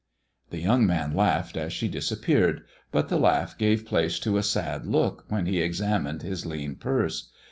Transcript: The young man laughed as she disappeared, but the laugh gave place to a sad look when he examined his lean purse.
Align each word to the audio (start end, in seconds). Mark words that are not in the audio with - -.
The 0.49 0.57
young 0.59 0.87
man 0.87 1.13
laughed 1.15 1.55
as 1.55 1.71
she 1.71 1.87
disappeared, 1.87 2.63
but 2.91 3.09
the 3.09 3.19
laugh 3.19 3.55
gave 3.55 3.85
place 3.85 4.17
to 4.21 4.37
a 4.37 4.41
sad 4.41 4.87
look 4.87 5.25
when 5.29 5.45
he 5.45 5.61
examined 5.61 6.23
his 6.23 6.43
lean 6.43 6.73
purse. 6.73 7.29